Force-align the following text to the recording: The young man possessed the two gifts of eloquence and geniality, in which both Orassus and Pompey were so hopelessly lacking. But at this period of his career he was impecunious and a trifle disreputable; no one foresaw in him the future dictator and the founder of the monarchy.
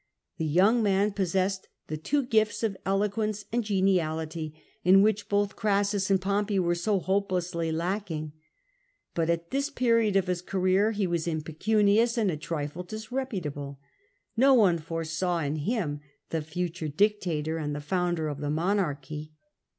The 0.39 0.47
young 0.47 0.81
man 0.81 1.11
possessed 1.11 1.67
the 1.85 1.95
two 1.95 2.23
gifts 2.25 2.63
of 2.63 2.75
eloquence 2.87 3.45
and 3.53 3.63
geniality, 3.63 4.59
in 4.83 5.03
which 5.03 5.29
both 5.29 5.53
Orassus 5.55 6.09
and 6.09 6.19
Pompey 6.19 6.57
were 6.57 6.73
so 6.73 6.99
hopelessly 6.99 7.71
lacking. 7.71 8.31
But 9.13 9.29
at 9.29 9.51
this 9.51 9.69
period 9.69 10.15
of 10.15 10.25
his 10.25 10.41
career 10.41 10.89
he 10.89 11.05
was 11.05 11.27
impecunious 11.27 12.17
and 12.17 12.31
a 12.31 12.35
trifle 12.37 12.81
disreputable; 12.81 13.79
no 14.35 14.55
one 14.55 14.79
foresaw 14.79 15.37
in 15.37 15.57
him 15.57 15.99
the 16.31 16.41
future 16.41 16.87
dictator 16.87 17.59
and 17.59 17.75
the 17.75 17.79
founder 17.79 18.27
of 18.27 18.39
the 18.39 18.49
monarchy. 18.49 19.33